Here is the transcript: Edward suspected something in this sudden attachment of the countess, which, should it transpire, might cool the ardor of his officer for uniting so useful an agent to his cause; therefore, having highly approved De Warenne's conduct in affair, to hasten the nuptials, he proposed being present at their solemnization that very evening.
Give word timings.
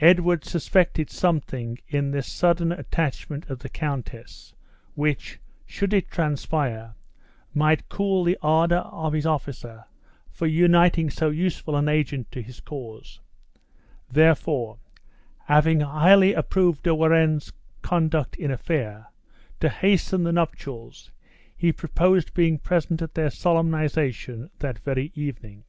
Edward 0.00 0.46
suspected 0.46 1.10
something 1.10 1.76
in 1.86 2.10
this 2.10 2.26
sudden 2.26 2.72
attachment 2.72 3.50
of 3.50 3.58
the 3.58 3.68
countess, 3.68 4.54
which, 4.94 5.40
should 5.66 5.92
it 5.92 6.08
transpire, 6.10 6.94
might 7.52 7.90
cool 7.90 8.24
the 8.24 8.38
ardor 8.40 8.78
of 8.78 9.12
his 9.12 9.26
officer 9.26 9.84
for 10.30 10.46
uniting 10.46 11.10
so 11.10 11.28
useful 11.28 11.76
an 11.76 11.86
agent 11.86 12.32
to 12.32 12.40
his 12.40 12.60
cause; 12.60 13.20
therefore, 14.08 14.78
having 15.44 15.80
highly 15.80 16.32
approved 16.32 16.82
De 16.84 16.94
Warenne's 16.94 17.52
conduct 17.82 18.36
in 18.36 18.50
affair, 18.50 19.08
to 19.60 19.68
hasten 19.68 20.22
the 20.22 20.32
nuptials, 20.32 21.10
he 21.54 21.72
proposed 21.74 22.32
being 22.32 22.58
present 22.58 23.02
at 23.02 23.12
their 23.12 23.28
solemnization 23.28 24.48
that 24.60 24.78
very 24.78 25.12
evening. 25.14 25.64